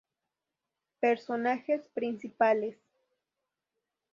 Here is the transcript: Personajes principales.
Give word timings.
Personajes 0.99 1.87
principales. 1.89 2.75